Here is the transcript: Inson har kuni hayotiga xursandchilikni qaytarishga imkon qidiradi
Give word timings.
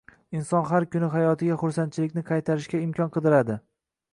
Inson 0.37 0.63
har 0.69 0.87
kuni 0.95 1.09
hayotiga 1.15 1.57
xursandchilikni 1.65 2.25
qaytarishga 2.31 2.83
imkon 2.87 3.13
qidiradi 3.19 3.63